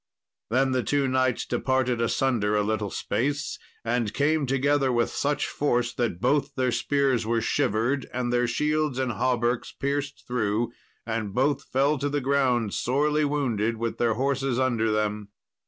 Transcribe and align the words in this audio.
Then 0.49 0.71
the 0.71 0.81
two 0.81 1.07
knights 1.07 1.45
departed 1.45 2.01
asunder 2.01 2.55
a 2.55 2.63
little 2.63 2.89
space, 2.89 3.59
and 3.85 4.15
came 4.15 4.47
together 4.47 4.91
with 4.91 5.11
such 5.11 5.45
force, 5.45 5.93
that 5.93 6.19
both 6.19 6.55
their 6.55 6.71
spears 6.71 7.23
were 7.27 7.39
shivered, 7.39 8.07
and 8.11 8.33
their 8.33 8.47
shields 8.47 8.97
and 8.97 9.11
hauberks 9.11 9.71
pierced 9.71 10.23
through; 10.25 10.71
and 11.05 11.35
both 11.35 11.65
fell 11.65 11.99
to 11.99 12.09
the 12.09 12.19
ground 12.19 12.73
sorely 12.73 13.25
wounded, 13.25 13.77
with 13.77 13.99
their 13.99 14.15
horses 14.15 14.57
under 14.57 14.89
them. 14.91 15.29